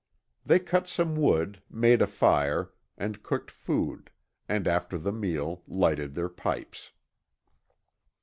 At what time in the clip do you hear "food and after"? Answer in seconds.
3.51-4.97